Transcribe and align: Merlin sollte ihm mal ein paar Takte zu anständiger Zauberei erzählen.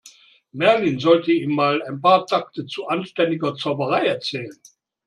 Merlin 0.51 0.97
sollte 0.99 1.31
ihm 1.31 1.51
mal 1.53 1.83
ein 1.83 2.01
paar 2.01 2.25
Takte 2.25 2.65
zu 2.65 2.87
anständiger 2.87 3.53
Zauberei 3.53 4.07
erzählen. 4.07 4.57